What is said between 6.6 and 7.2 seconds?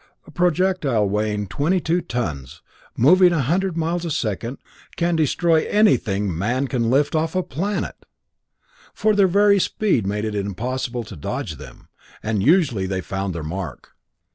can lift